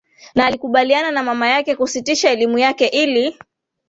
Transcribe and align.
Na 0.35 0.45
alikubaliana 0.45 1.11
na 1.11 1.23
mama 1.23 1.49
yake 1.49 1.75
kusitisha 1.75 2.29
elimu 2.29 2.59
yake 2.59 2.87
ili 2.87 3.39